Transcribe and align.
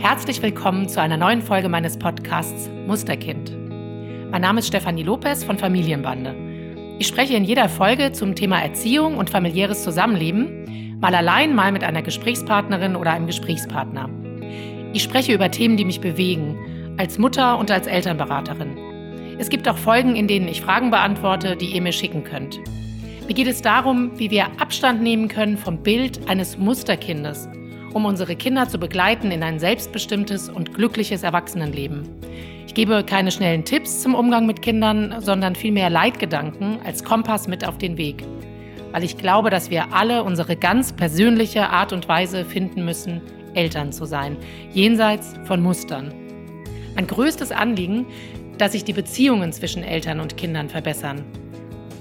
Herzlich 0.00 0.40
willkommen 0.40 0.88
zu 0.88 0.98
einer 0.98 1.18
neuen 1.18 1.42
Folge 1.42 1.68
meines 1.68 1.98
Podcasts 1.98 2.70
Musterkind. 2.86 3.54
Mein 4.30 4.40
Name 4.40 4.60
ist 4.60 4.68
Stefanie 4.68 5.02
Lopez 5.02 5.44
von 5.44 5.58
Familienbande. 5.58 6.34
Ich 6.98 7.06
spreche 7.06 7.34
in 7.34 7.44
jeder 7.44 7.68
Folge 7.68 8.10
zum 8.12 8.34
Thema 8.34 8.62
Erziehung 8.62 9.18
und 9.18 9.28
familiäres 9.28 9.84
Zusammenleben, 9.84 10.96
mal 11.02 11.14
allein, 11.14 11.54
mal 11.54 11.70
mit 11.70 11.84
einer 11.84 12.00
Gesprächspartnerin 12.00 12.96
oder 12.96 13.10
einem 13.10 13.26
Gesprächspartner. 13.26 14.08
Ich 14.94 15.02
spreche 15.02 15.34
über 15.34 15.50
Themen, 15.50 15.76
die 15.76 15.84
mich 15.84 16.00
bewegen, 16.00 16.94
als 16.96 17.18
Mutter 17.18 17.58
und 17.58 17.70
als 17.70 17.86
Elternberaterin. 17.86 18.78
Es 19.38 19.50
gibt 19.50 19.68
auch 19.68 19.76
Folgen, 19.76 20.16
in 20.16 20.28
denen 20.28 20.48
ich 20.48 20.62
Fragen 20.62 20.90
beantworte, 20.90 21.56
die 21.56 21.74
ihr 21.74 21.82
mir 21.82 21.92
schicken 21.92 22.24
könnt. 22.24 22.58
Mir 23.28 23.34
geht 23.34 23.48
es 23.48 23.60
darum, 23.60 24.18
wie 24.18 24.30
wir 24.30 24.46
Abstand 24.62 25.02
nehmen 25.02 25.28
können 25.28 25.58
vom 25.58 25.82
Bild 25.82 26.26
eines 26.26 26.56
Musterkindes 26.56 27.50
um 27.92 28.04
unsere 28.04 28.36
Kinder 28.36 28.68
zu 28.68 28.78
begleiten 28.78 29.30
in 29.30 29.42
ein 29.42 29.58
selbstbestimmtes 29.58 30.48
und 30.48 30.74
glückliches 30.74 31.22
Erwachsenenleben. 31.22 32.08
Ich 32.66 32.74
gebe 32.74 33.02
keine 33.02 33.32
schnellen 33.32 33.64
Tipps 33.64 34.00
zum 34.00 34.14
Umgang 34.14 34.46
mit 34.46 34.62
Kindern, 34.62 35.16
sondern 35.20 35.56
vielmehr 35.56 35.90
Leitgedanken 35.90 36.78
als 36.84 37.02
Kompass 37.02 37.48
mit 37.48 37.66
auf 37.66 37.78
den 37.78 37.96
Weg. 37.96 38.24
Weil 38.92 39.02
ich 39.02 39.16
glaube, 39.16 39.50
dass 39.50 39.70
wir 39.70 39.92
alle 39.92 40.22
unsere 40.22 40.56
ganz 40.56 40.92
persönliche 40.92 41.68
Art 41.68 41.92
und 41.92 42.08
Weise 42.08 42.44
finden 42.44 42.84
müssen, 42.84 43.22
Eltern 43.54 43.92
zu 43.92 44.04
sein, 44.04 44.36
jenseits 44.72 45.34
von 45.44 45.60
Mustern. 45.60 46.14
Mein 46.94 47.06
größtes 47.06 47.50
Anliegen, 47.50 48.06
dass 48.58 48.72
sich 48.72 48.84
die 48.84 48.92
Beziehungen 48.92 49.52
zwischen 49.52 49.82
Eltern 49.82 50.20
und 50.20 50.36
Kindern 50.36 50.68
verbessern, 50.68 51.24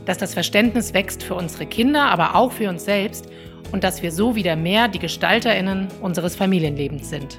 dass 0.10 0.18
das 0.18 0.34
Verständnis 0.34 0.96
wächst 0.96 1.22
für 1.22 1.36
unsere 1.36 1.68
Kinder, 1.68 2.06
aber 2.06 2.34
auch 2.34 2.52
für 2.52 2.68
uns 2.68 2.84
selbst 2.84 3.30
und 3.72 3.84
dass 3.84 4.02
wir 4.02 4.12
so 4.12 4.36
wieder 4.36 4.56
mehr 4.56 4.88
die 4.88 4.98
Gestalterinnen 4.98 5.88
unseres 6.02 6.36
Familienlebens 6.36 7.12
sind. 7.12 7.38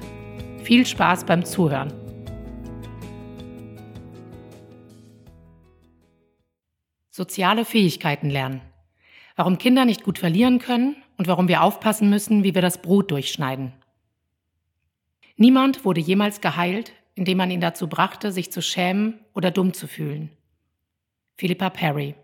Viel 0.63 0.85
Spaß 0.85 1.25
beim 1.25 1.43
Zuhören. 1.43 1.91
Soziale 7.09 7.65
Fähigkeiten 7.65 8.29
lernen. 8.29 8.61
Warum 9.35 9.57
Kinder 9.57 9.83
nicht 9.83 10.05
gut 10.05 10.17
verlieren 10.17 10.59
können 10.59 10.95
und 11.17 11.27
warum 11.27 11.49
wir 11.49 11.63
aufpassen 11.63 12.09
müssen, 12.09 12.45
wie 12.45 12.55
wir 12.55 12.61
das 12.61 12.81
Brot 12.81 13.11
durchschneiden. 13.11 13.73
Niemand 15.35 15.83
wurde 15.83 15.99
jemals 15.99 16.39
geheilt, 16.39 16.93
indem 17.15 17.37
man 17.37 17.51
ihn 17.51 17.59
dazu 17.59 17.89
brachte, 17.89 18.31
sich 18.31 18.49
zu 18.49 18.61
schämen 18.61 19.19
oder 19.33 19.51
dumm 19.51 19.73
zu 19.73 19.87
fühlen. 19.87 20.29
Philippa 21.35 21.69
Perry. 21.69 22.15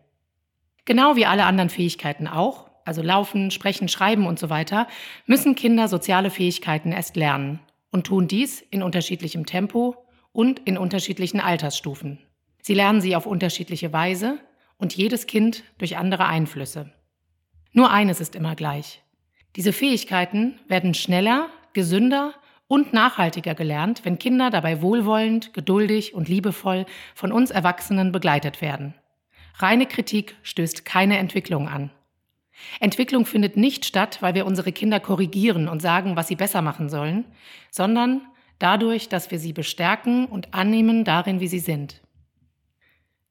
Genau 0.87 1.17
wie 1.17 1.25
alle 1.25 1.43
anderen 1.43 1.69
Fähigkeiten 1.69 2.29
auch, 2.29 2.69
also 2.85 3.01
Laufen, 3.01 3.51
Sprechen, 3.51 3.89
Schreiben 3.89 4.25
und 4.25 4.39
so 4.39 4.49
weiter, 4.49 4.87
müssen 5.25 5.53
Kinder 5.53 5.89
soziale 5.89 6.29
Fähigkeiten 6.29 6.93
erst 6.93 7.17
lernen 7.17 7.59
und 7.91 8.07
tun 8.07 8.29
dies 8.29 8.61
in 8.61 8.81
unterschiedlichem 8.81 9.45
Tempo 9.45 9.97
und 10.31 10.59
in 10.59 10.77
unterschiedlichen 10.77 11.41
Altersstufen. 11.41 12.19
Sie 12.61 12.73
lernen 12.73 13.01
sie 13.01 13.17
auf 13.17 13.25
unterschiedliche 13.25 13.91
Weise 13.91 14.39
und 14.77 14.95
jedes 14.95 15.27
Kind 15.27 15.65
durch 15.77 15.97
andere 15.97 16.25
Einflüsse. 16.25 16.89
Nur 17.73 17.91
eines 17.91 18.21
ist 18.21 18.33
immer 18.33 18.55
gleich. 18.55 19.03
Diese 19.57 19.73
Fähigkeiten 19.73 20.57
werden 20.69 20.93
schneller, 20.93 21.49
gesünder 21.73 22.33
und 22.69 22.93
nachhaltiger 22.93 23.55
gelernt, 23.55 24.05
wenn 24.05 24.19
Kinder 24.19 24.51
dabei 24.51 24.81
wohlwollend, 24.81 25.53
geduldig 25.53 26.13
und 26.13 26.29
liebevoll 26.29 26.85
von 27.13 27.33
uns 27.33 27.51
Erwachsenen 27.51 28.13
begleitet 28.13 28.61
werden. 28.61 28.93
Reine 29.59 29.87
Kritik 29.87 30.35
stößt 30.43 30.85
keine 30.85 31.17
Entwicklung 31.17 31.67
an. 31.67 31.89
Entwicklung 32.79 33.25
findet 33.25 33.57
nicht 33.57 33.85
statt, 33.85 34.19
weil 34.21 34.35
wir 34.35 34.45
unsere 34.45 34.71
Kinder 34.71 34.99
korrigieren 34.99 35.67
und 35.67 35.81
sagen, 35.81 36.15
was 36.15 36.27
sie 36.27 36.35
besser 36.35 36.61
machen 36.61 36.89
sollen, 36.89 37.25
sondern 37.71 38.21
dadurch, 38.59 39.09
dass 39.09 39.31
wir 39.31 39.39
sie 39.39 39.53
bestärken 39.53 40.25
und 40.25 40.53
annehmen 40.53 41.03
darin, 41.03 41.39
wie 41.39 41.47
sie 41.47 41.59
sind. 41.59 42.01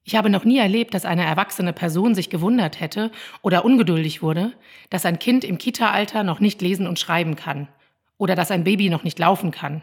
Ich 0.03 0.15
habe 0.15 0.29
noch 0.29 0.45
nie 0.45 0.57
erlebt, 0.57 0.93
dass 0.93 1.05
eine 1.05 1.25
erwachsene 1.25 1.73
Person 1.73 2.15
sich 2.15 2.29
gewundert 2.29 2.79
hätte 2.79 3.11
oder 3.41 3.65
ungeduldig 3.65 4.21
wurde, 4.21 4.53
dass 4.89 5.05
ein 5.05 5.19
Kind 5.19 5.43
im 5.43 5.57
Kita-Alter 5.57 6.23
noch 6.23 6.39
nicht 6.39 6.61
lesen 6.61 6.87
und 6.87 6.99
schreiben 6.99 7.35
kann 7.35 7.67
oder 8.17 8.35
dass 8.35 8.51
ein 8.51 8.63
Baby 8.63 8.89
noch 8.89 9.03
nicht 9.03 9.19
laufen 9.19 9.51
kann. 9.51 9.81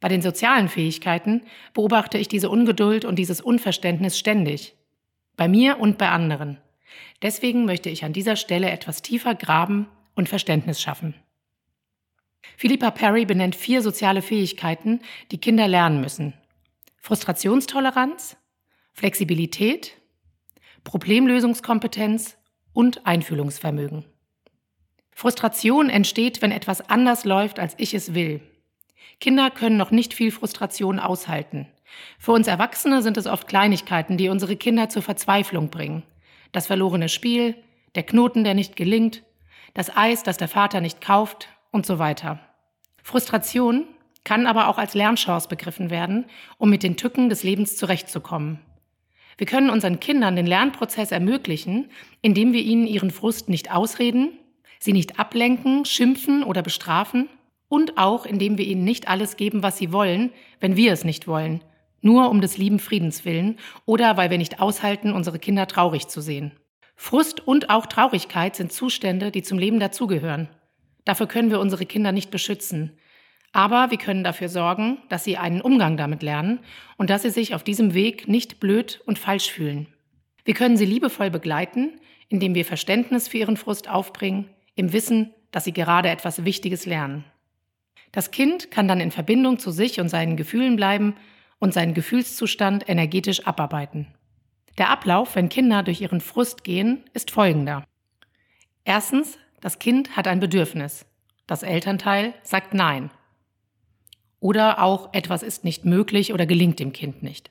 Bei 0.00 0.08
den 0.08 0.22
sozialen 0.22 0.68
Fähigkeiten 0.68 1.42
beobachte 1.74 2.18
ich 2.18 2.26
diese 2.26 2.50
Ungeduld 2.50 3.04
und 3.04 3.16
dieses 3.16 3.40
Unverständnis 3.40 4.18
ständig. 4.18 4.74
Bei 5.40 5.48
mir 5.48 5.80
und 5.80 5.96
bei 5.96 6.10
anderen. 6.10 6.58
Deswegen 7.22 7.64
möchte 7.64 7.88
ich 7.88 8.04
an 8.04 8.12
dieser 8.12 8.36
Stelle 8.36 8.68
etwas 8.68 9.00
tiefer 9.00 9.34
graben 9.34 9.86
und 10.14 10.28
Verständnis 10.28 10.82
schaffen. 10.82 11.14
Philippa 12.58 12.90
Perry 12.90 13.24
benennt 13.24 13.56
vier 13.56 13.80
soziale 13.80 14.20
Fähigkeiten, 14.20 15.00
die 15.30 15.38
Kinder 15.38 15.66
lernen 15.66 16.02
müssen. 16.02 16.34
Frustrationstoleranz, 16.98 18.36
Flexibilität, 18.92 19.96
Problemlösungskompetenz 20.84 22.36
und 22.74 23.06
Einfühlungsvermögen. 23.06 24.04
Frustration 25.10 25.88
entsteht, 25.88 26.42
wenn 26.42 26.52
etwas 26.52 26.90
anders 26.90 27.24
läuft, 27.24 27.58
als 27.58 27.72
ich 27.78 27.94
es 27.94 28.12
will. 28.12 28.42
Kinder 29.20 29.50
können 29.50 29.78
noch 29.78 29.90
nicht 29.90 30.12
viel 30.12 30.32
Frustration 30.32 30.98
aushalten. 30.98 31.66
Für 32.18 32.32
uns 32.32 32.46
Erwachsene 32.46 33.02
sind 33.02 33.16
es 33.16 33.26
oft 33.26 33.48
Kleinigkeiten, 33.48 34.16
die 34.16 34.28
unsere 34.28 34.56
Kinder 34.56 34.88
zur 34.88 35.02
Verzweiflung 35.02 35.70
bringen 35.70 36.02
das 36.52 36.66
verlorene 36.66 37.08
Spiel, 37.08 37.56
der 37.94 38.02
Knoten, 38.02 38.44
der 38.44 38.54
nicht 38.54 38.76
gelingt, 38.76 39.22
das 39.74 39.96
Eis, 39.96 40.22
das 40.22 40.36
der 40.36 40.48
Vater 40.48 40.80
nicht 40.80 41.00
kauft 41.00 41.48
und 41.70 41.86
so 41.86 41.98
weiter. 41.98 42.40
Frustration 43.02 43.84
kann 44.24 44.46
aber 44.46 44.68
auch 44.68 44.78
als 44.78 44.94
Lernchance 44.94 45.48
begriffen 45.48 45.90
werden, 45.90 46.26
um 46.58 46.70
mit 46.70 46.82
den 46.82 46.96
Tücken 46.96 47.28
des 47.28 47.42
Lebens 47.42 47.76
zurechtzukommen. 47.76 48.60
Wir 49.38 49.46
können 49.46 49.70
unseren 49.70 50.00
Kindern 50.00 50.36
den 50.36 50.46
Lernprozess 50.46 51.12
ermöglichen, 51.12 51.90
indem 52.20 52.52
wir 52.52 52.60
ihnen 52.60 52.86
ihren 52.86 53.10
Frust 53.10 53.48
nicht 53.48 53.72
ausreden, 53.72 54.32
sie 54.78 54.92
nicht 54.92 55.18
ablenken, 55.18 55.84
schimpfen 55.84 56.42
oder 56.44 56.62
bestrafen 56.62 57.28
und 57.68 57.96
auch 57.96 58.26
indem 58.26 58.58
wir 58.58 58.66
ihnen 58.66 58.84
nicht 58.84 59.08
alles 59.08 59.36
geben, 59.36 59.62
was 59.62 59.78
sie 59.78 59.92
wollen, 59.92 60.32
wenn 60.58 60.76
wir 60.76 60.92
es 60.92 61.04
nicht 61.04 61.26
wollen, 61.26 61.62
nur 62.00 62.30
um 62.30 62.40
des 62.40 62.56
lieben 62.56 62.78
Friedens 62.78 63.24
willen 63.24 63.58
oder 63.84 64.16
weil 64.16 64.30
wir 64.30 64.38
nicht 64.38 64.60
aushalten, 64.60 65.12
unsere 65.12 65.38
Kinder 65.38 65.66
traurig 65.66 66.08
zu 66.08 66.20
sehen. 66.20 66.52
Frust 66.96 67.46
und 67.46 67.70
auch 67.70 67.86
Traurigkeit 67.86 68.56
sind 68.56 68.72
Zustände, 68.72 69.30
die 69.30 69.42
zum 69.42 69.58
Leben 69.58 69.80
dazugehören. 69.80 70.48
Dafür 71.04 71.26
können 71.26 71.50
wir 71.50 71.60
unsere 71.60 71.86
Kinder 71.86 72.12
nicht 72.12 72.30
beschützen. 72.30 72.92
Aber 73.52 73.90
wir 73.90 73.98
können 73.98 74.22
dafür 74.22 74.48
sorgen, 74.48 74.98
dass 75.08 75.24
sie 75.24 75.36
einen 75.36 75.60
Umgang 75.60 75.96
damit 75.96 76.22
lernen 76.22 76.60
und 76.98 77.10
dass 77.10 77.22
sie 77.22 77.30
sich 77.30 77.54
auf 77.54 77.64
diesem 77.64 77.94
Weg 77.94 78.28
nicht 78.28 78.60
blöd 78.60 79.00
und 79.06 79.18
falsch 79.18 79.50
fühlen. 79.50 79.88
Wir 80.44 80.54
können 80.54 80.76
sie 80.76 80.84
liebevoll 80.84 81.30
begleiten, 81.30 82.00
indem 82.28 82.54
wir 82.54 82.64
Verständnis 82.64 83.28
für 83.28 83.38
ihren 83.38 83.56
Frust 83.56 83.88
aufbringen, 83.88 84.48
im 84.76 84.92
Wissen, 84.92 85.34
dass 85.50 85.64
sie 85.64 85.72
gerade 85.72 86.10
etwas 86.10 86.44
Wichtiges 86.44 86.86
lernen. 86.86 87.24
Das 88.12 88.30
Kind 88.30 88.70
kann 88.70 88.86
dann 88.88 89.00
in 89.00 89.10
Verbindung 89.10 89.58
zu 89.58 89.70
sich 89.70 90.00
und 90.00 90.08
seinen 90.08 90.36
Gefühlen 90.36 90.76
bleiben 90.76 91.14
und 91.60 91.72
seinen 91.72 91.94
Gefühlszustand 91.94 92.88
energetisch 92.88 93.46
abarbeiten. 93.46 94.08
Der 94.78 94.90
Ablauf, 94.90 95.36
wenn 95.36 95.48
Kinder 95.48 95.84
durch 95.84 96.00
ihren 96.00 96.20
Frust 96.20 96.64
gehen, 96.64 97.04
ist 97.12 97.30
folgender. 97.30 97.84
Erstens, 98.84 99.38
das 99.60 99.78
Kind 99.78 100.16
hat 100.16 100.26
ein 100.26 100.40
Bedürfnis. 100.40 101.06
Das 101.46 101.62
Elternteil 101.62 102.34
sagt 102.42 102.74
Nein. 102.74 103.10
Oder 104.40 104.82
auch 104.82 105.12
etwas 105.12 105.42
ist 105.42 105.64
nicht 105.64 105.84
möglich 105.84 106.32
oder 106.32 106.46
gelingt 106.46 106.80
dem 106.80 106.92
Kind 106.92 107.22
nicht. 107.22 107.50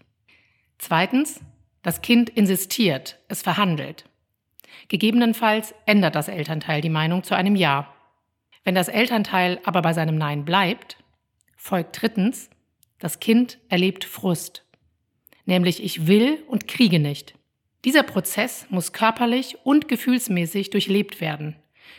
Zweitens, 0.80 1.40
das 1.84 2.02
Kind 2.02 2.30
insistiert, 2.30 3.20
es 3.28 3.42
verhandelt. 3.42 4.06
Gegebenenfalls 4.88 5.76
ändert 5.86 6.16
das 6.16 6.30
Elternteil 6.30 6.82
die 6.82 6.90
Meinung 6.90 7.24
zu 7.24 7.36
einem 7.36 7.56
Ja. 7.56 7.94
Wenn 8.64 8.76
das 8.76 8.88
Elternteil 8.88 9.60
aber 9.66 9.82
bei 9.82 9.94
seinem 9.94 10.18
Nein 10.18 10.46
bleibt, 10.46 10.98
folgt 11.56 12.02
drittens, 12.02 12.50
das 13.00 13.20
Kind 13.20 13.58
erlebt 13.70 14.04
Frust, 14.04 14.66
nämlich 15.46 15.84
ich 15.84 16.08
will 16.08 16.44
und 16.48 16.68
kriege 16.68 17.00
nicht. 17.00 17.34
Dieser 17.86 18.04
Prozess 18.04 18.68
muss 18.70 18.92
körperlich 18.92 19.58
und 19.64 19.88
gefühlsmäßig 19.88 20.70
durchlebt 20.70 21.22
werden. 21.22 21.56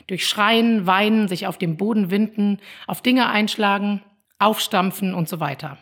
Durch 0.06 0.26
Schreien, 0.26 0.86
Weinen, 0.86 1.26
sich 1.26 1.46
auf 1.46 1.58
dem 1.58 1.76
Boden 1.76 2.10
winden, 2.10 2.58
auf 2.86 3.02
Dinge 3.02 3.28
einschlagen, 3.30 4.02
aufstampfen 4.38 5.14
und 5.14 5.28
so 5.28 5.40
weiter. 5.40 5.78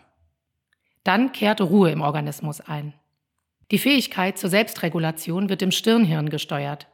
Dann 1.05 1.33
kehrt 1.33 1.61
Ruhe 1.61 1.91
im 1.91 2.01
Organismus 2.01 2.61
ein. 2.61 2.95
Die 3.71 3.79
Fähigkeit 3.79 4.39
zur 4.39 4.51
Selbstregulation 4.51 5.49
wird 5.49 5.63
im 5.63 5.73
Stirnhirn 5.73 6.31
gesteuert. 6.31 6.87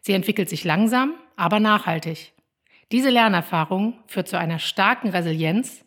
Sie 0.00 0.12
entwickelt 0.12 0.48
sich 0.48 0.64
langsam, 0.64 1.14
aber 1.36 1.60
nachhaltig. 1.60 2.32
Diese 2.92 3.10
Lernerfahrung 3.10 3.98
führt 4.06 4.28
zu 4.28 4.38
einer 4.38 4.58
starken 4.58 5.08
Resilienz 5.10 5.84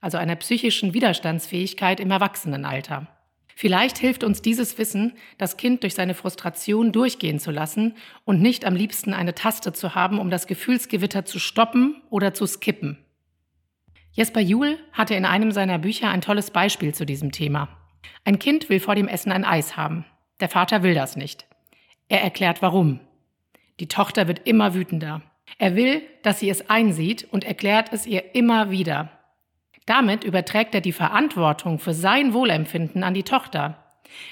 also 0.00 0.18
einer 0.18 0.36
psychischen 0.36 0.94
Widerstandsfähigkeit 0.94 2.00
im 2.00 2.10
Erwachsenenalter. 2.10 3.06
Vielleicht 3.54 3.98
hilft 3.98 4.24
uns 4.24 4.40
dieses 4.40 4.78
Wissen, 4.78 5.12
das 5.36 5.58
Kind 5.58 5.82
durch 5.82 5.94
seine 5.94 6.14
Frustration 6.14 6.92
durchgehen 6.92 7.38
zu 7.38 7.50
lassen 7.50 7.94
und 8.24 8.40
nicht 8.40 8.64
am 8.64 8.74
liebsten 8.74 9.12
eine 9.12 9.34
Taste 9.34 9.74
zu 9.74 9.94
haben, 9.94 10.18
um 10.18 10.30
das 10.30 10.46
Gefühlsgewitter 10.46 11.26
zu 11.26 11.38
stoppen 11.38 12.00
oder 12.08 12.32
zu 12.32 12.46
skippen. 12.46 12.96
Jesper 14.12 14.40
Juhl 14.40 14.78
hatte 14.92 15.14
in 15.14 15.26
einem 15.26 15.52
seiner 15.52 15.78
Bücher 15.78 16.08
ein 16.08 16.22
tolles 16.22 16.50
Beispiel 16.50 16.94
zu 16.94 17.04
diesem 17.04 17.32
Thema. 17.32 17.68
Ein 18.24 18.38
Kind 18.38 18.70
will 18.70 18.80
vor 18.80 18.94
dem 18.94 19.08
Essen 19.08 19.30
ein 19.30 19.44
Eis 19.44 19.76
haben. 19.76 20.06
Der 20.40 20.48
Vater 20.48 20.82
will 20.82 20.94
das 20.94 21.16
nicht. 21.16 21.46
Er 22.08 22.22
erklärt 22.22 22.62
warum. 22.62 23.00
Die 23.78 23.88
Tochter 23.88 24.26
wird 24.26 24.46
immer 24.46 24.74
wütender. 24.74 25.22
Er 25.58 25.76
will, 25.76 26.02
dass 26.22 26.40
sie 26.40 26.48
es 26.48 26.70
einsieht 26.70 27.28
und 27.30 27.44
erklärt 27.44 27.92
es 27.92 28.06
ihr 28.06 28.34
immer 28.34 28.70
wieder. 28.70 29.19
Damit 29.86 30.24
überträgt 30.24 30.74
er 30.74 30.80
die 30.80 30.92
Verantwortung 30.92 31.78
für 31.78 31.94
sein 31.94 32.32
Wohlempfinden 32.32 33.02
an 33.02 33.14
die 33.14 33.22
Tochter. 33.22 33.84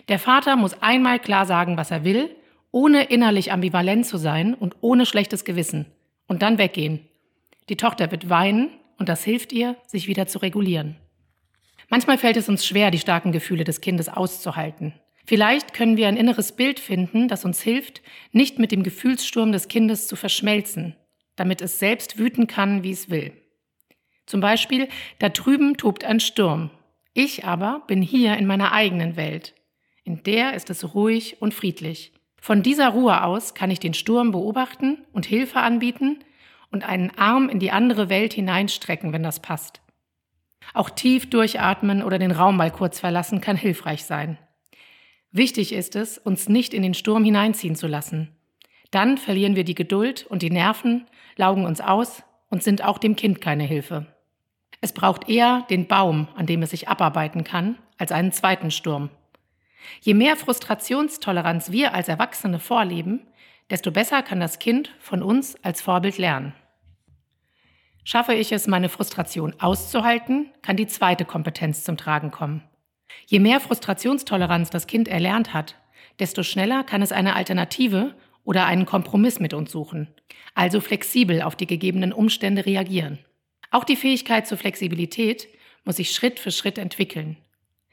Der 0.09 0.19
Vater 0.19 0.57
muss 0.57 0.83
einmal 0.83 1.19
klar 1.19 1.47
sagen, 1.47 1.77
was 1.77 1.91
er 1.91 2.05
will, 2.05 2.35
ohne 2.71 3.05
innerlich 3.05 3.53
ambivalent 3.53 4.07
zu 4.07 4.19
sein 4.19 4.55
und 4.55 4.77
ohne 4.81 5.07
schlechtes 5.07 5.45
Gewissen, 5.45 5.87
und 6.27 6.43
dann 6.43 6.59
weggehen. 6.59 7.01
Die 7.69 7.77
Tochter 7.77 8.11
wird 8.11 8.29
weinen 8.29 8.71
und 8.99 9.09
das 9.09 9.25
hilft 9.25 9.53
ihr, 9.53 9.77
sich 9.87 10.07
wieder 10.07 10.27
zu 10.27 10.39
regulieren. 10.39 10.97
Manchmal 11.89 12.19
fällt 12.19 12.37
es 12.37 12.49
uns 12.49 12.67
schwer, 12.67 12.91
die 12.91 12.99
starken 12.99 13.33
Gefühle 13.33 13.65
des 13.65 13.81
Kindes 13.81 14.09
auszuhalten. 14.09 14.93
Vielleicht 15.25 15.75
können 15.75 15.97
wir 15.97 16.09
ein 16.09 16.17
inneres 16.17 16.53
Bild 16.53 16.81
finden, 16.81 17.29
das 17.29 17.45
uns 17.45 17.61
hilft, 17.61 18.03
nicht 18.33 18.59
mit 18.59 18.73
dem 18.73 18.83
Gefühlssturm 18.83 19.53
des 19.53 19.69
Kindes 19.69 20.07
zu 20.07 20.17
verschmelzen, 20.17 20.97
damit 21.37 21.61
es 21.61 21.79
selbst 21.79 22.19
wüten 22.19 22.47
kann, 22.47 22.83
wie 22.83 22.93
es 22.93 23.11
will. 23.11 23.33
Zum 24.29 24.41
Beispiel, 24.43 24.89
da 25.21 25.31
drüben 25.31 25.79
tobt 25.79 26.05
ein 26.05 26.21
Sturm. 26.21 26.69
Ich 27.15 27.47
aber 27.47 27.83
bin 27.87 28.03
hier 28.03 28.37
in 28.37 28.47
meiner 28.47 28.73
eigenen 28.73 29.17
Welt. 29.17 29.55
In 30.05 30.23
der 30.23 30.53
ist 30.53 30.69
es 30.69 30.95
ruhig 30.95 31.41
und 31.41 31.55
friedlich. 31.55 32.13
Von 32.39 32.63
dieser 32.63 32.91
Ruhe 32.91 33.25
aus 33.25 33.55
kann 33.55 33.71
ich 33.71 33.81
den 33.81 33.95
Sturm 33.95 34.31
beobachten 34.31 34.99
und 35.15 35.25
Hilfe 35.25 35.61
anbieten 35.61 36.19
und 36.71 36.87
einen 36.87 37.11
Arm 37.17 37.49
in 37.49 37.59
die 37.59 37.71
andere 37.71 38.11
Welt 38.11 38.35
hineinstrecken, 38.35 39.15
wenn 39.15 39.23
das 39.23 39.41
passt. 39.41 39.81
Auch 40.75 40.91
tief 40.91 41.31
durchatmen 41.31 42.03
oder 42.03 42.19
den 42.19 42.31
Raum 42.31 42.59
mal 42.59 42.71
kurz 42.71 43.01
verlassen 43.01 43.41
kann 43.41 43.57
hilfreich 43.57 44.05
sein. 44.05 44.37
Wichtig 45.33 45.73
ist 45.73 45.97
es, 45.97 46.19
uns 46.19 46.51
nicht 46.51 46.75
in 46.75 46.83
den 46.83 46.93
Sturm 46.93 47.25
hineinziehen 47.25 47.77
zu 47.77 47.87
lassen. 47.87 48.37
Dann 48.91 49.17
verlieren 49.17 49.57
wir 49.57 49.65
die 49.65 49.75
Geduld 49.75 50.27
und 50.29 50.43
die 50.43 50.51
Nerven, 50.51 51.07
laugen 51.37 51.65
uns 51.65 51.81
aus 51.81 52.23
und 52.51 52.63
sind 52.63 52.85
auch 52.85 52.99
dem 52.99 53.17
Kind 53.17 53.41
keine 53.41 53.65
Hilfe. 53.65 54.07
Es 54.81 54.93
braucht 54.93 55.29
eher 55.29 55.67
den 55.71 55.87
Baum, 55.87 56.29
an 56.37 56.47
dem 56.47 56.63
es 56.63 56.71
sich 56.71 56.89
abarbeiten 56.89 57.45
kann, 57.45 57.79
als 57.97 58.13
einen 58.13 58.33
zweiten 58.33 58.71
Sturm. 58.71 59.11
Je 60.01 60.15
mehr 60.15 60.37
Frustrationstoleranz 60.37 61.71
wir 61.71 61.95
als 61.95 62.09
Erwachsene 62.09 62.59
vorleben, 62.59 63.27
desto 63.71 63.91
besser 63.91 64.23
kann 64.23 64.41
das 64.41 64.59
Kind 64.59 64.95
von 64.99 65.23
uns 65.23 65.57
als 65.65 65.81
Vorbild 65.81 66.19
lernen. 66.19 66.55
Schaffe 68.05 68.35
ich 68.35 68.53
es, 68.53 68.67
meine 68.67 68.89
Frustration 68.89 69.55
auszuhalten, 69.59 70.51
kann 70.63 70.77
die 70.77 70.87
zweite 70.87 71.25
Kompetenz 71.25 71.85
zum 71.85 71.97
Tragen 71.97 72.31
kommen. 72.31 72.63
Je 73.27 73.39
mehr 73.39 73.61
Frustrationstoleranz 73.61 74.71
das 74.71 74.87
Kind 74.87 75.09
erlernt 75.09 75.53
hat, 75.53 75.77
desto 76.19 76.43
schneller 76.43 76.85
kann 76.85 77.03
es 77.03 77.13
eine 77.13 77.37
Alternative 77.37 78.15
oder 78.45 78.65
einen 78.65 78.87
Kompromiss 78.87 79.41
mit 79.41 79.53
uns 79.53 79.71
suchen, 79.71 80.09
also 80.55 80.81
flexibel 80.81 81.43
auf 81.43 81.55
die 81.55 81.67
gegebenen 81.67 82.13
Umstände 82.13 82.65
reagieren. 82.65 83.19
Auch 83.71 83.85
die 83.85 83.97
Fähigkeit 83.97 84.47
zur 84.47 84.59
Flexibilität 84.59 85.49
muss 85.85 85.97
sich 85.97 86.11
Schritt 86.11 86.39
für 86.39 86.51
Schritt 86.51 86.79
entwickeln. 86.79 87.37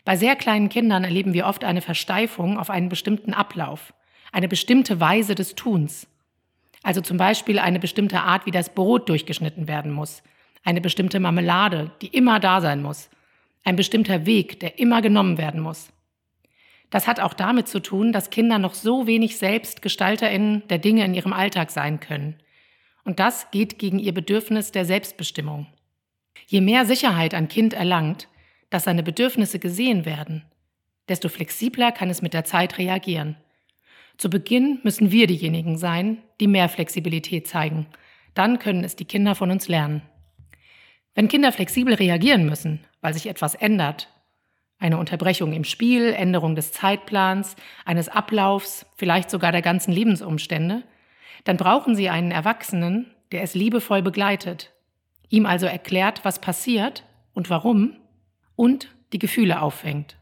Bei 0.03 0.15
sehr 0.15 0.35
kleinen 0.35 0.69
Kindern 0.69 1.03
erleben 1.03 1.33
wir 1.33 1.47
oft 1.47 1.63
eine 1.63 1.81
Versteifung 1.81 2.57
auf 2.57 2.69
einen 2.69 2.89
bestimmten 2.89 3.33
Ablauf, 3.33 3.93
eine 4.31 4.47
bestimmte 4.47 4.99
Weise 4.99 5.33
des 5.35 5.55
Tuns. 5.55 6.07
Also 6.83 7.01
zum 7.01 7.17
Beispiel 7.17 7.57
eine 7.57 7.79
bestimmte 7.79 8.21
Art, 8.21 8.45
wie 8.45 8.51
das 8.51 8.69
Brot 8.69 9.09
durchgeschnitten 9.09 9.67
werden 9.67 9.91
muss, 9.91 10.21
eine 10.63 10.81
bestimmte 10.81 11.19
Marmelade, 11.19 11.91
die 12.01 12.07
immer 12.07 12.39
da 12.39 12.61
sein 12.61 12.81
muss, 12.81 13.09
ein 13.63 13.75
bestimmter 13.75 14.25
Weg, 14.25 14.59
der 14.59 14.77
immer 14.77 15.01
genommen 15.01 15.37
werden 15.37 15.61
muss. 15.61 15.91
Das 16.91 17.07
hat 17.07 17.19
auch 17.19 17.33
damit 17.33 17.67
zu 17.67 17.79
tun, 17.81 18.11
dass 18.11 18.29
Kinder 18.29 18.59
noch 18.59 18.75
so 18.75 19.07
wenig 19.07 19.37
selbst 19.37 19.81
Gestalterinnen 19.81 20.67
der 20.69 20.77
Dinge 20.77 21.03
in 21.03 21.15
ihrem 21.15 21.33
Alltag 21.33 21.71
sein 21.71 21.99
können. 21.99 22.35
Und 23.05 23.19
das 23.19 23.49
geht 23.51 23.79
gegen 23.79 23.99
ihr 23.99 24.13
Bedürfnis 24.13 24.71
der 24.71 24.83
Selbstbestimmung. 24.83 25.67
Je 26.47 26.59
mehr 26.59 26.85
Sicherheit 26.85 27.33
ein 27.33 27.47
Kind 27.47 27.73
erlangt, 27.73 28.27
dass 28.69 28.83
seine 28.83 29.03
Bedürfnisse 29.03 29.59
gesehen 29.59 30.05
werden, 30.05 30.43
desto 31.07 31.29
flexibler 31.29 31.91
kann 31.91 32.09
es 32.09 32.21
mit 32.21 32.33
der 32.33 32.43
Zeit 32.43 32.77
reagieren. 32.77 33.37
Zu 34.17 34.29
Beginn 34.29 34.79
müssen 34.83 35.11
wir 35.11 35.27
diejenigen 35.27 35.77
sein, 35.77 36.17
die 36.39 36.47
mehr 36.47 36.67
Flexibilität 36.67 37.47
zeigen. 37.47 37.85
Dann 38.33 38.59
können 38.59 38.83
es 38.83 38.95
die 38.95 39.05
Kinder 39.05 39.35
von 39.35 39.51
uns 39.51 39.67
lernen. 39.67 40.01
Wenn 41.13 41.27
Kinder 41.27 41.51
flexibel 41.51 41.93
reagieren 41.93 42.45
müssen, 42.45 42.81
weil 43.01 43.13
sich 43.13 43.27
etwas 43.27 43.55
ändert, 43.55 44.09
eine 44.77 44.97
Unterbrechung 44.97 45.53
im 45.53 45.63
Spiel, 45.63 46.11
Änderung 46.11 46.55
des 46.55 46.71
Zeitplans, 46.71 47.55
eines 47.85 48.09
Ablaufs, 48.09 48.85
vielleicht 48.95 49.29
sogar 49.29 49.51
der 49.51 49.61
ganzen 49.61 49.91
Lebensumstände, 49.91 50.83
dann 51.43 51.57
brauchen 51.57 51.95
sie 51.95 52.09
einen 52.09 52.31
Erwachsenen, 52.31 53.11
der 53.31 53.43
es 53.43 53.53
liebevoll 53.55 54.01
begleitet, 54.01 54.71
ihm 55.29 55.45
also 55.45 55.65
erklärt, 55.65 56.23
was 56.23 56.39
passiert 56.39 57.03
und 57.33 57.49
warum 57.49 57.97
und 58.55 58.95
die 59.13 59.19
Gefühle 59.19 59.61
auffängt. 59.61 60.17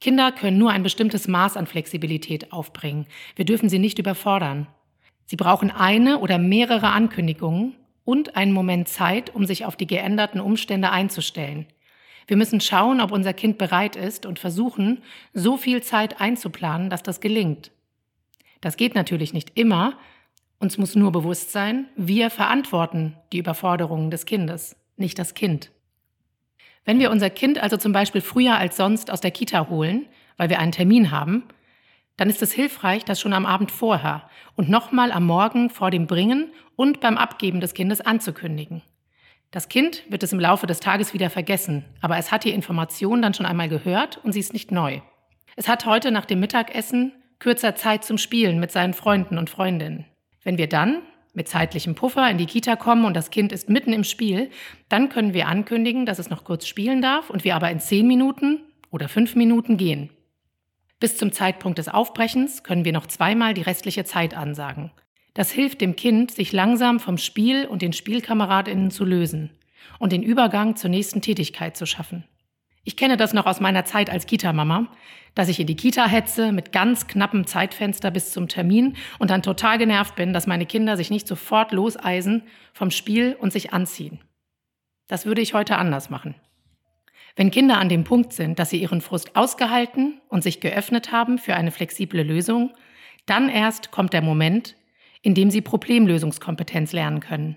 Kinder 0.00 0.32
können 0.32 0.58
nur 0.58 0.72
ein 0.72 0.82
bestimmtes 0.82 1.28
Maß 1.28 1.56
an 1.56 1.66
Flexibilität 1.66 2.52
aufbringen. 2.52 3.06
Wir 3.36 3.44
dürfen 3.44 3.68
sie 3.68 3.78
nicht 3.78 4.00
überfordern. 4.00 4.66
Sie 5.26 5.36
brauchen 5.36 5.70
eine 5.70 6.18
oder 6.18 6.38
mehrere 6.38 6.88
Ankündigungen 6.88 7.76
und 8.04 8.34
einen 8.34 8.52
Moment 8.52 8.88
Zeit, 8.88 9.32
um 9.34 9.46
sich 9.46 9.64
auf 9.64 9.76
die 9.76 9.86
geänderten 9.86 10.40
Umstände 10.40 10.90
einzustellen. 10.90 11.66
Wir 12.26 12.36
müssen 12.36 12.60
schauen, 12.60 13.00
ob 13.00 13.12
unser 13.12 13.32
Kind 13.32 13.58
bereit 13.58 13.96
ist 13.96 14.26
und 14.26 14.38
versuchen, 14.38 15.02
so 15.32 15.56
viel 15.56 15.82
Zeit 15.82 16.20
einzuplanen, 16.20 16.90
dass 16.90 17.02
das 17.02 17.20
gelingt. 17.20 17.70
Das 18.62 18.78
geht 18.78 18.94
natürlich 18.94 19.34
nicht 19.34 19.58
immer. 19.58 19.98
Uns 20.58 20.78
muss 20.78 20.94
nur 20.94 21.12
bewusst 21.12 21.52
sein, 21.52 21.88
wir 21.96 22.30
verantworten 22.30 23.18
die 23.32 23.38
Überforderungen 23.38 24.10
des 24.10 24.24
Kindes, 24.24 24.76
nicht 24.96 25.18
das 25.18 25.34
Kind. 25.34 25.70
Wenn 26.84 26.98
wir 26.98 27.10
unser 27.10 27.28
Kind 27.28 27.62
also 27.62 27.76
zum 27.76 27.92
Beispiel 27.92 28.20
früher 28.20 28.56
als 28.56 28.76
sonst 28.76 29.10
aus 29.10 29.20
der 29.20 29.32
Kita 29.32 29.68
holen, 29.68 30.06
weil 30.36 30.48
wir 30.48 30.60
einen 30.60 30.72
Termin 30.72 31.10
haben, 31.10 31.44
dann 32.16 32.30
ist 32.30 32.42
es 32.42 32.52
hilfreich, 32.52 33.04
das 33.04 33.20
schon 33.20 33.32
am 33.32 33.46
Abend 33.46 33.70
vorher 33.72 34.28
und 34.54 34.68
nochmal 34.68 35.10
am 35.12 35.26
Morgen 35.26 35.68
vor 35.68 35.90
dem 35.90 36.06
Bringen 36.06 36.52
und 36.76 37.00
beim 37.00 37.18
Abgeben 37.18 37.60
des 37.60 37.74
Kindes 37.74 38.00
anzukündigen. 38.00 38.82
Das 39.50 39.68
Kind 39.68 40.04
wird 40.08 40.22
es 40.22 40.32
im 40.32 40.40
Laufe 40.40 40.66
des 40.66 40.80
Tages 40.80 41.12
wieder 41.14 41.30
vergessen, 41.30 41.84
aber 42.00 42.16
es 42.16 42.30
hat 42.30 42.44
die 42.44 42.50
Information 42.50 43.22
dann 43.22 43.34
schon 43.34 43.46
einmal 43.46 43.68
gehört 43.68 44.18
und 44.24 44.32
sie 44.32 44.40
ist 44.40 44.52
nicht 44.52 44.70
neu. 44.70 45.00
Es 45.56 45.68
hat 45.68 45.84
heute 45.84 46.10
nach 46.12 46.24
dem 46.24 46.40
Mittagessen 46.40 47.12
kürzer 47.42 47.74
Zeit 47.74 48.04
zum 48.04 48.18
Spielen 48.18 48.60
mit 48.60 48.70
seinen 48.70 48.94
Freunden 48.94 49.36
und 49.36 49.50
Freundinnen. 49.50 50.04
Wenn 50.44 50.58
wir 50.58 50.68
dann 50.68 51.02
mit 51.34 51.48
zeitlichem 51.48 51.96
Puffer 51.96 52.30
in 52.30 52.38
die 52.38 52.46
Kita 52.46 52.76
kommen 52.76 53.04
und 53.04 53.14
das 53.14 53.30
Kind 53.30 53.50
ist 53.50 53.68
mitten 53.68 53.92
im 53.92 54.04
Spiel, 54.04 54.48
dann 54.88 55.08
können 55.08 55.34
wir 55.34 55.48
ankündigen, 55.48 56.06
dass 56.06 56.20
es 56.20 56.30
noch 56.30 56.44
kurz 56.44 56.68
spielen 56.68 57.02
darf 57.02 57.30
und 57.30 57.42
wir 57.42 57.56
aber 57.56 57.68
in 57.70 57.80
zehn 57.80 58.06
Minuten 58.06 58.60
oder 58.92 59.08
fünf 59.08 59.34
Minuten 59.34 59.76
gehen. 59.76 60.10
Bis 61.00 61.16
zum 61.16 61.32
Zeitpunkt 61.32 61.78
des 61.78 61.88
Aufbrechens 61.88 62.62
können 62.62 62.84
wir 62.84 62.92
noch 62.92 63.08
zweimal 63.08 63.54
die 63.54 63.62
restliche 63.62 64.04
Zeit 64.04 64.36
ansagen. 64.36 64.92
Das 65.34 65.50
hilft 65.50 65.80
dem 65.80 65.96
Kind, 65.96 66.30
sich 66.30 66.52
langsam 66.52 67.00
vom 67.00 67.18
Spiel 67.18 67.66
und 67.66 67.82
den 67.82 67.92
Spielkameradinnen 67.92 68.92
zu 68.92 69.04
lösen 69.04 69.50
und 69.98 70.12
den 70.12 70.22
Übergang 70.22 70.76
zur 70.76 70.90
nächsten 70.90 71.22
Tätigkeit 71.22 71.76
zu 71.76 71.86
schaffen. 71.86 72.22
Ich 72.84 72.96
kenne 72.96 73.16
das 73.16 73.32
noch 73.32 73.46
aus 73.46 73.60
meiner 73.60 73.84
Zeit 73.84 74.10
als 74.10 74.26
Kita-Mama, 74.26 74.88
dass 75.34 75.48
ich 75.48 75.60
in 75.60 75.68
die 75.68 75.76
Kita 75.76 76.06
hetze 76.06 76.50
mit 76.50 76.72
ganz 76.72 77.06
knappem 77.06 77.46
Zeitfenster 77.46 78.10
bis 78.10 78.32
zum 78.32 78.48
Termin 78.48 78.96
und 79.20 79.30
dann 79.30 79.42
total 79.42 79.78
genervt 79.78 80.16
bin, 80.16 80.32
dass 80.32 80.48
meine 80.48 80.66
Kinder 80.66 80.96
sich 80.96 81.10
nicht 81.10 81.28
sofort 81.28 81.70
loseisen 81.70 82.42
vom 82.72 82.90
Spiel 82.90 83.36
und 83.38 83.52
sich 83.52 83.72
anziehen. 83.72 84.20
Das 85.06 85.26
würde 85.26 85.42
ich 85.42 85.54
heute 85.54 85.76
anders 85.76 86.10
machen. 86.10 86.34
Wenn 87.36 87.50
Kinder 87.50 87.78
an 87.78 87.88
dem 87.88 88.04
Punkt 88.04 88.32
sind, 88.32 88.58
dass 88.58 88.70
sie 88.70 88.82
ihren 88.82 89.00
Frust 89.00 89.36
ausgehalten 89.36 90.20
und 90.28 90.42
sich 90.42 90.60
geöffnet 90.60 91.12
haben 91.12 91.38
für 91.38 91.54
eine 91.54 91.70
flexible 91.70 92.22
Lösung, 92.22 92.74
dann 93.26 93.48
erst 93.48 93.90
kommt 93.92 94.12
der 94.12 94.22
Moment, 94.22 94.76
in 95.22 95.34
dem 95.34 95.50
sie 95.50 95.62
Problemlösungskompetenz 95.62 96.92
lernen 96.92 97.20
können, 97.20 97.56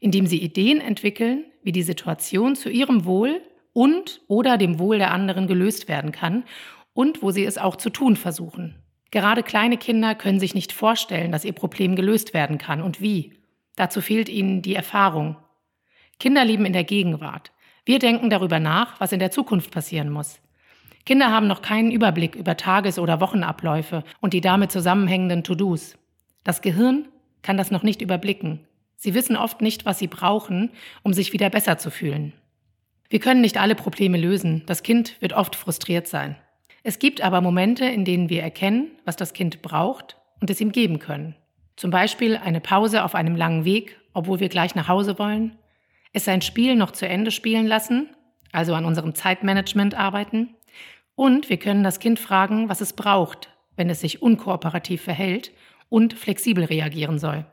in 0.00 0.10
dem 0.10 0.26
sie 0.26 0.42
Ideen 0.42 0.80
entwickeln, 0.80 1.44
wie 1.62 1.72
die 1.72 1.82
Situation 1.82 2.56
zu 2.56 2.70
ihrem 2.70 3.04
Wohl 3.04 3.42
und 3.78 4.22
oder 4.26 4.58
dem 4.58 4.80
Wohl 4.80 4.98
der 4.98 5.12
anderen 5.12 5.46
gelöst 5.46 5.86
werden 5.86 6.10
kann 6.10 6.42
und 6.94 7.22
wo 7.22 7.30
sie 7.30 7.44
es 7.44 7.58
auch 7.58 7.76
zu 7.76 7.90
tun 7.90 8.16
versuchen. 8.16 8.74
Gerade 9.12 9.44
kleine 9.44 9.76
Kinder 9.76 10.16
können 10.16 10.40
sich 10.40 10.52
nicht 10.52 10.72
vorstellen, 10.72 11.30
dass 11.30 11.44
ihr 11.44 11.52
Problem 11.52 11.94
gelöst 11.94 12.34
werden 12.34 12.58
kann 12.58 12.82
und 12.82 13.00
wie. 13.00 13.34
Dazu 13.76 14.00
fehlt 14.00 14.28
ihnen 14.28 14.62
die 14.62 14.74
Erfahrung. 14.74 15.36
Kinder 16.18 16.44
leben 16.44 16.66
in 16.66 16.72
der 16.72 16.82
Gegenwart. 16.82 17.52
Wir 17.84 18.00
denken 18.00 18.30
darüber 18.30 18.58
nach, 18.58 18.98
was 18.98 19.12
in 19.12 19.20
der 19.20 19.30
Zukunft 19.30 19.70
passieren 19.70 20.10
muss. 20.10 20.40
Kinder 21.06 21.30
haben 21.30 21.46
noch 21.46 21.62
keinen 21.62 21.92
Überblick 21.92 22.34
über 22.34 22.56
Tages- 22.56 22.98
oder 22.98 23.20
Wochenabläufe 23.20 24.02
und 24.20 24.32
die 24.32 24.40
damit 24.40 24.72
zusammenhängenden 24.72 25.44
To-Dos. 25.44 25.96
Das 26.42 26.62
Gehirn 26.62 27.06
kann 27.42 27.56
das 27.56 27.70
noch 27.70 27.84
nicht 27.84 28.02
überblicken. 28.02 28.66
Sie 28.96 29.14
wissen 29.14 29.36
oft 29.36 29.60
nicht, 29.60 29.86
was 29.86 30.00
sie 30.00 30.08
brauchen, 30.08 30.72
um 31.04 31.12
sich 31.12 31.32
wieder 31.32 31.48
besser 31.48 31.78
zu 31.78 31.92
fühlen. 31.92 32.32
Wir 33.08 33.20
können 33.20 33.40
nicht 33.40 33.58
alle 33.58 33.74
Probleme 33.74 34.18
lösen. 34.18 34.62
Das 34.66 34.82
Kind 34.82 35.20
wird 35.20 35.32
oft 35.32 35.56
frustriert 35.56 36.06
sein. 36.06 36.36
Es 36.82 36.98
gibt 36.98 37.20
aber 37.20 37.40
Momente, 37.40 37.84
in 37.86 38.04
denen 38.04 38.28
wir 38.28 38.42
erkennen, 38.42 38.90
was 39.04 39.16
das 39.16 39.32
Kind 39.32 39.62
braucht 39.62 40.16
und 40.40 40.50
es 40.50 40.60
ihm 40.60 40.72
geben 40.72 40.98
können. 40.98 41.34
Zum 41.76 41.90
Beispiel 41.90 42.36
eine 42.36 42.60
Pause 42.60 43.04
auf 43.04 43.14
einem 43.14 43.36
langen 43.36 43.64
Weg, 43.64 43.98
obwohl 44.12 44.40
wir 44.40 44.48
gleich 44.48 44.74
nach 44.74 44.88
Hause 44.88 45.18
wollen, 45.18 45.56
es 46.12 46.24
sein 46.24 46.42
Spiel 46.42 46.74
noch 46.74 46.90
zu 46.90 47.06
Ende 47.06 47.30
spielen 47.30 47.66
lassen, 47.66 48.08
also 48.52 48.74
an 48.74 48.84
unserem 48.84 49.14
Zeitmanagement 49.14 49.94
arbeiten, 49.94 50.54
und 51.14 51.50
wir 51.50 51.56
können 51.56 51.82
das 51.82 51.98
Kind 51.98 52.20
fragen, 52.20 52.68
was 52.68 52.80
es 52.80 52.92
braucht, 52.92 53.48
wenn 53.74 53.90
es 53.90 54.00
sich 54.00 54.22
unkooperativ 54.22 55.02
verhält 55.02 55.52
und 55.88 56.14
flexibel 56.14 56.64
reagieren 56.64 57.18
soll. 57.18 57.44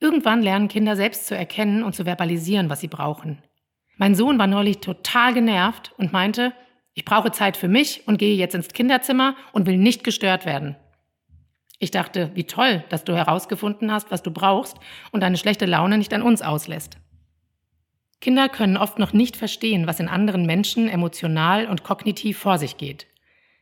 Irgendwann 0.00 0.42
lernen 0.42 0.68
Kinder 0.68 0.96
selbst 0.96 1.26
zu 1.26 1.36
erkennen 1.36 1.82
und 1.82 1.94
zu 1.94 2.04
verbalisieren, 2.04 2.68
was 2.68 2.80
sie 2.80 2.88
brauchen. 2.88 3.42
Mein 3.98 4.14
Sohn 4.14 4.38
war 4.38 4.46
neulich 4.46 4.78
total 4.78 5.34
genervt 5.34 5.92
und 5.98 6.12
meinte, 6.12 6.54
ich 6.94 7.04
brauche 7.04 7.32
Zeit 7.32 7.56
für 7.56 7.68
mich 7.68 8.06
und 8.06 8.16
gehe 8.16 8.36
jetzt 8.36 8.54
ins 8.54 8.68
Kinderzimmer 8.68 9.36
und 9.52 9.66
will 9.66 9.76
nicht 9.76 10.04
gestört 10.04 10.46
werden. 10.46 10.76
Ich 11.80 11.90
dachte, 11.90 12.30
wie 12.34 12.44
toll, 12.44 12.84
dass 12.88 13.04
du 13.04 13.14
herausgefunden 13.14 13.92
hast, 13.92 14.10
was 14.10 14.22
du 14.22 14.30
brauchst 14.30 14.76
und 15.12 15.20
deine 15.20 15.36
schlechte 15.36 15.66
Laune 15.66 15.98
nicht 15.98 16.12
an 16.14 16.22
uns 16.22 16.42
auslässt. 16.42 16.98
Kinder 18.20 18.48
können 18.48 18.76
oft 18.76 18.98
noch 18.98 19.12
nicht 19.12 19.36
verstehen, 19.36 19.86
was 19.86 20.00
in 20.00 20.08
anderen 20.08 20.46
Menschen 20.46 20.88
emotional 20.88 21.66
und 21.66 21.84
kognitiv 21.84 22.38
vor 22.38 22.58
sich 22.58 22.76
geht. 22.76 23.06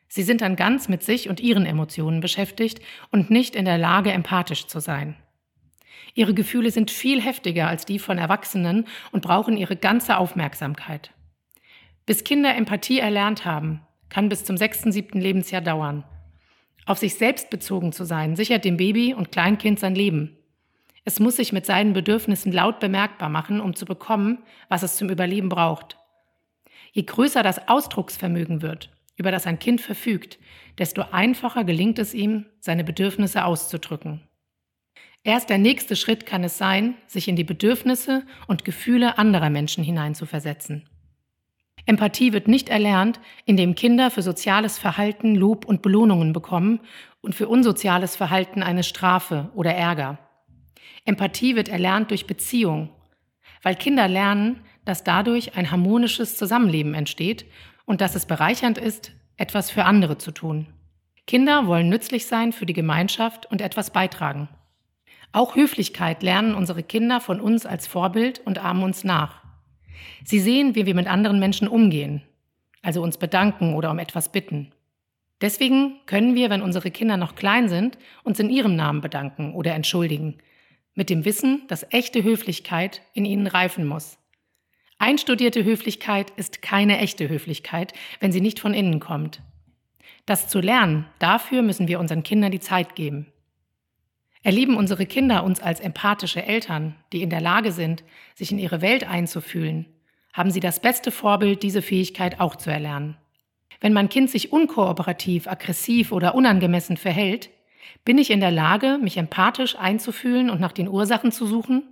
Sie 0.08 0.22
sind 0.22 0.40
dann 0.40 0.56
ganz 0.56 0.88
mit 0.88 1.02
sich 1.02 1.28
und 1.28 1.40
ihren 1.40 1.66
Emotionen 1.66 2.20
beschäftigt 2.20 2.80
und 3.10 3.30
nicht 3.30 3.54
in 3.54 3.64
der 3.64 3.76
Lage, 3.76 4.12
empathisch 4.12 4.66
zu 4.66 4.80
sein. 4.80 5.16
Ihre 6.16 6.32
Gefühle 6.32 6.70
sind 6.70 6.90
viel 6.90 7.20
heftiger 7.20 7.68
als 7.68 7.84
die 7.84 7.98
von 7.98 8.16
Erwachsenen 8.16 8.86
und 9.12 9.22
brauchen 9.22 9.58
ihre 9.58 9.76
ganze 9.76 10.16
Aufmerksamkeit. 10.16 11.12
Bis 12.06 12.24
Kinder 12.24 12.56
Empathie 12.56 12.98
erlernt 12.98 13.44
haben, 13.44 13.82
kann 14.08 14.30
bis 14.30 14.42
zum 14.42 14.56
sechsten, 14.56 14.92
siebten 14.92 15.20
Lebensjahr 15.20 15.60
dauern. 15.60 16.04
Auf 16.86 16.96
sich 16.96 17.16
selbst 17.16 17.50
bezogen 17.50 17.92
zu 17.92 18.04
sein, 18.04 18.34
sichert 18.34 18.64
dem 18.64 18.78
Baby 18.78 19.12
und 19.12 19.30
Kleinkind 19.30 19.78
sein 19.78 19.94
Leben. 19.94 20.38
Es 21.04 21.20
muss 21.20 21.36
sich 21.36 21.52
mit 21.52 21.66
seinen 21.66 21.92
Bedürfnissen 21.92 22.50
laut 22.50 22.80
bemerkbar 22.80 23.28
machen, 23.28 23.60
um 23.60 23.76
zu 23.76 23.84
bekommen, 23.84 24.38
was 24.70 24.82
es 24.82 24.96
zum 24.96 25.10
Überleben 25.10 25.50
braucht. 25.50 25.98
Je 26.92 27.02
größer 27.02 27.42
das 27.42 27.68
Ausdrucksvermögen 27.68 28.62
wird, 28.62 28.90
über 29.16 29.30
das 29.30 29.46
ein 29.46 29.58
Kind 29.58 29.82
verfügt, 29.82 30.38
desto 30.78 31.02
einfacher 31.12 31.64
gelingt 31.64 31.98
es 31.98 32.14
ihm, 32.14 32.46
seine 32.58 32.84
Bedürfnisse 32.84 33.44
auszudrücken. 33.44 34.22
Erst 35.26 35.50
der 35.50 35.58
nächste 35.58 35.96
Schritt 35.96 36.24
kann 36.24 36.44
es 36.44 36.56
sein, 36.56 36.94
sich 37.08 37.26
in 37.26 37.34
die 37.34 37.42
Bedürfnisse 37.42 38.22
und 38.46 38.64
Gefühle 38.64 39.18
anderer 39.18 39.50
Menschen 39.50 39.82
hineinzuversetzen. 39.82 40.88
Empathie 41.84 42.32
wird 42.32 42.46
nicht 42.46 42.68
erlernt, 42.68 43.18
indem 43.44 43.74
Kinder 43.74 44.12
für 44.12 44.22
soziales 44.22 44.78
Verhalten 44.78 45.34
Lob 45.34 45.64
und 45.64 45.82
Belohnungen 45.82 46.32
bekommen 46.32 46.78
und 47.22 47.34
für 47.34 47.48
unsoziales 47.48 48.14
Verhalten 48.14 48.62
eine 48.62 48.84
Strafe 48.84 49.50
oder 49.56 49.74
Ärger. 49.74 50.20
Empathie 51.04 51.56
wird 51.56 51.68
erlernt 51.68 52.12
durch 52.12 52.28
Beziehung, 52.28 52.90
weil 53.64 53.74
Kinder 53.74 54.06
lernen, 54.06 54.60
dass 54.84 55.02
dadurch 55.02 55.56
ein 55.56 55.72
harmonisches 55.72 56.36
Zusammenleben 56.36 56.94
entsteht 56.94 57.46
und 57.84 58.00
dass 58.00 58.14
es 58.14 58.26
bereichernd 58.26 58.78
ist, 58.78 59.10
etwas 59.36 59.72
für 59.72 59.86
andere 59.86 60.18
zu 60.18 60.30
tun. 60.30 60.68
Kinder 61.26 61.66
wollen 61.66 61.88
nützlich 61.88 62.26
sein 62.26 62.52
für 62.52 62.64
die 62.64 62.74
Gemeinschaft 62.74 63.46
und 63.46 63.60
etwas 63.60 63.90
beitragen. 63.90 64.48
Auch 65.32 65.56
Höflichkeit 65.56 66.22
lernen 66.22 66.54
unsere 66.54 66.82
Kinder 66.82 67.20
von 67.20 67.40
uns 67.40 67.66
als 67.66 67.86
Vorbild 67.86 68.40
und 68.44 68.58
ahmen 68.58 68.82
uns 68.82 69.04
nach. 69.04 69.42
Sie 70.24 70.40
sehen, 70.40 70.74
wie 70.74 70.86
wir 70.86 70.94
mit 70.94 71.06
anderen 71.06 71.38
Menschen 71.38 71.68
umgehen, 71.68 72.22
also 72.82 73.02
uns 73.02 73.18
bedanken 73.18 73.74
oder 73.74 73.90
um 73.90 73.98
etwas 73.98 74.32
bitten. 74.32 74.72
Deswegen 75.40 76.00
können 76.06 76.34
wir, 76.34 76.48
wenn 76.48 76.62
unsere 76.62 76.90
Kinder 76.90 77.16
noch 77.16 77.34
klein 77.34 77.68
sind, 77.68 77.98
uns 78.24 78.40
in 78.40 78.48
ihrem 78.48 78.74
Namen 78.74 79.02
bedanken 79.02 79.54
oder 79.54 79.74
entschuldigen, 79.74 80.38
mit 80.94 81.10
dem 81.10 81.26
Wissen, 81.26 81.62
dass 81.68 81.86
echte 81.90 82.24
Höflichkeit 82.24 83.02
in 83.12 83.26
ihnen 83.26 83.46
reifen 83.46 83.86
muss. 83.86 84.18
Einstudierte 84.98 85.62
Höflichkeit 85.62 86.30
ist 86.36 86.62
keine 86.62 86.98
echte 86.98 87.28
Höflichkeit, 87.28 87.92
wenn 88.20 88.32
sie 88.32 88.40
nicht 88.40 88.58
von 88.58 88.72
innen 88.72 88.98
kommt. 88.98 89.42
Das 90.24 90.48
zu 90.48 90.60
lernen, 90.60 91.06
dafür 91.18 91.60
müssen 91.60 91.86
wir 91.86 92.00
unseren 92.00 92.22
Kindern 92.22 92.50
die 92.50 92.60
Zeit 92.60 92.94
geben. 92.94 93.26
Erleben 94.46 94.76
unsere 94.76 95.06
Kinder 95.06 95.42
uns 95.42 95.58
als 95.58 95.80
empathische 95.80 96.40
Eltern, 96.40 96.94
die 97.12 97.20
in 97.20 97.30
der 97.30 97.40
Lage 97.40 97.72
sind, 97.72 98.04
sich 98.36 98.52
in 98.52 98.60
ihre 98.60 98.80
Welt 98.80 99.02
einzufühlen, 99.02 99.86
haben 100.32 100.52
sie 100.52 100.60
das 100.60 100.78
beste 100.78 101.10
Vorbild, 101.10 101.64
diese 101.64 101.82
Fähigkeit 101.82 102.38
auch 102.38 102.54
zu 102.54 102.70
erlernen. 102.70 103.16
Wenn 103.80 103.92
mein 103.92 104.08
Kind 104.08 104.30
sich 104.30 104.52
unkooperativ, 104.52 105.48
aggressiv 105.48 106.12
oder 106.12 106.36
unangemessen 106.36 106.96
verhält, 106.96 107.50
bin 108.04 108.18
ich 108.18 108.30
in 108.30 108.38
der 108.38 108.52
Lage, 108.52 109.00
mich 109.02 109.16
empathisch 109.16 109.74
einzufühlen 109.74 110.48
und 110.48 110.60
nach 110.60 110.70
den 110.70 110.86
Ursachen 110.86 111.32
zu 111.32 111.44
suchen? 111.44 111.82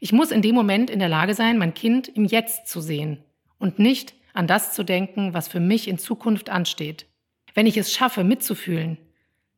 Ich 0.00 0.12
muss 0.12 0.32
in 0.32 0.42
dem 0.42 0.56
Moment 0.56 0.90
in 0.90 0.98
der 0.98 1.08
Lage 1.08 1.34
sein, 1.34 1.58
mein 1.58 1.74
Kind 1.74 2.08
im 2.08 2.24
Jetzt 2.24 2.66
zu 2.66 2.80
sehen 2.80 3.22
und 3.60 3.78
nicht 3.78 4.14
an 4.34 4.48
das 4.48 4.72
zu 4.72 4.82
denken, 4.82 5.32
was 5.32 5.46
für 5.46 5.60
mich 5.60 5.86
in 5.86 5.98
Zukunft 5.98 6.50
ansteht. 6.50 7.06
Wenn 7.54 7.66
ich 7.66 7.76
es 7.76 7.92
schaffe, 7.92 8.24
mitzufühlen, 8.24 8.98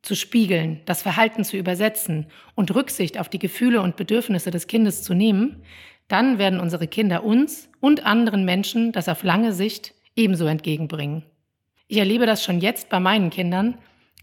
zu 0.02 0.14
spiegeln, 0.14 0.80
das 0.86 1.02
Verhalten 1.02 1.44
zu 1.44 1.56
übersetzen 1.56 2.26
und 2.54 2.74
Rücksicht 2.74 3.18
auf 3.18 3.28
die 3.28 3.38
Gefühle 3.38 3.82
und 3.82 3.96
Bedürfnisse 3.96 4.50
des 4.50 4.66
Kindes 4.66 5.02
zu 5.02 5.14
nehmen, 5.14 5.62
dann 6.06 6.38
werden 6.38 6.60
unsere 6.60 6.86
Kinder 6.86 7.24
uns 7.24 7.68
und 7.80 8.06
anderen 8.06 8.44
Menschen 8.44 8.92
das 8.92 9.08
auf 9.08 9.22
lange 9.22 9.52
Sicht 9.52 9.94
ebenso 10.16 10.46
entgegenbringen. 10.46 11.24
Ich 11.86 11.98
erlebe 11.98 12.26
das 12.26 12.44
schon 12.44 12.60
jetzt 12.60 12.88
bei 12.88 13.00
meinen 13.00 13.30
Kindern, 13.30 13.78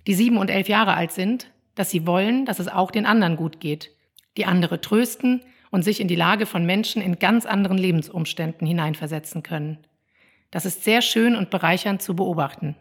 die 0.07 0.13
sieben 0.13 0.37
und 0.37 0.49
elf 0.49 0.69
Jahre 0.69 0.93
alt 0.93 1.11
sind, 1.11 1.51
dass 1.75 1.89
sie 1.89 2.07
wollen, 2.07 2.45
dass 2.45 2.59
es 2.59 2.67
auch 2.67 2.91
den 2.91 3.05
anderen 3.05 3.35
gut 3.35 3.59
geht, 3.59 3.91
die 4.37 4.45
andere 4.45 4.81
trösten 4.81 5.41
und 5.71 5.83
sich 5.83 5.99
in 5.99 6.07
die 6.07 6.15
Lage 6.15 6.45
von 6.45 6.65
Menschen 6.65 7.01
in 7.01 7.19
ganz 7.19 7.45
anderen 7.45 7.77
Lebensumständen 7.77 8.65
hineinversetzen 8.67 9.43
können. 9.43 9.79
Das 10.51 10.65
ist 10.65 10.83
sehr 10.83 11.01
schön 11.01 11.35
und 11.35 11.49
bereichernd 11.49 12.01
zu 12.01 12.15
beobachten. 12.15 12.75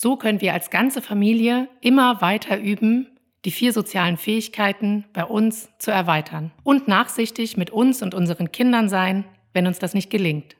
So 0.00 0.14
können 0.14 0.40
wir 0.40 0.52
als 0.52 0.70
ganze 0.70 1.02
Familie 1.02 1.68
immer 1.80 2.20
weiter 2.20 2.56
üben, 2.56 3.08
die 3.44 3.50
vier 3.50 3.72
sozialen 3.72 4.16
Fähigkeiten 4.16 5.04
bei 5.12 5.24
uns 5.24 5.76
zu 5.78 5.90
erweitern 5.90 6.52
und 6.62 6.86
nachsichtig 6.86 7.56
mit 7.56 7.70
uns 7.70 8.00
und 8.00 8.14
unseren 8.14 8.52
Kindern 8.52 8.88
sein, 8.88 9.24
wenn 9.54 9.66
uns 9.66 9.80
das 9.80 9.94
nicht 9.94 10.08
gelingt. 10.08 10.54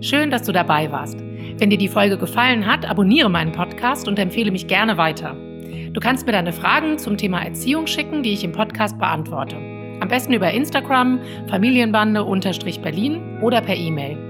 Schön, 0.00 0.30
dass 0.30 0.44
du 0.44 0.52
dabei 0.52 0.90
warst. 0.90 1.18
Wenn 1.58 1.68
dir 1.68 1.76
die 1.76 1.88
Folge 1.88 2.16
gefallen 2.16 2.64
hat, 2.64 2.88
abonniere 2.88 3.28
meinen 3.28 3.52
Podcast 3.52 4.08
und 4.08 4.18
empfehle 4.18 4.50
mich 4.50 4.68
gerne 4.68 4.96
weiter. 4.96 5.36
Du 5.92 6.00
kannst 6.00 6.24
mir 6.24 6.32
deine 6.32 6.54
Fragen 6.54 6.98
zum 6.98 7.18
Thema 7.18 7.44
Erziehung 7.44 7.86
schicken, 7.86 8.22
die 8.22 8.32
ich 8.32 8.42
im 8.42 8.52
Podcast 8.52 8.98
beantworte. 8.98 9.56
Am 10.00 10.08
besten 10.08 10.32
über 10.32 10.50
Instagram, 10.50 11.20
Familienbande-Berlin 11.50 13.42
oder 13.42 13.60
per 13.60 13.76
E-Mail. 13.76 14.25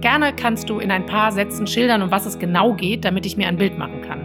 Gerne 0.00 0.32
kannst 0.34 0.68
du 0.68 0.78
in 0.78 0.90
ein 0.90 1.06
paar 1.06 1.30
Sätzen 1.32 1.66
schildern, 1.66 2.02
um 2.02 2.10
was 2.10 2.26
es 2.26 2.38
genau 2.38 2.74
geht, 2.74 3.04
damit 3.04 3.26
ich 3.26 3.36
mir 3.36 3.48
ein 3.48 3.56
Bild 3.56 3.76
machen 3.78 4.02
kann. 4.02 4.20